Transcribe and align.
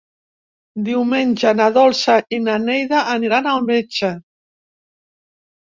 Diumenge 0.87 1.51
na 1.61 1.67
Dolça 1.77 2.15
i 2.39 2.41
na 2.49 2.57
Neida 2.65 3.03
aniran 3.19 3.53
al 3.55 3.65
metge. 3.71 4.13